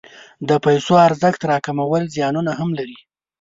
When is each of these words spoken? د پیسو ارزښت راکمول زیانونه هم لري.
د 0.47 0.49
پیسو 0.65 0.93
ارزښت 1.07 1.41
راکمول 1.51 2.03
زیانونه 2.15 2.51
هم 2.59 2.69
لري. 2.79 2.97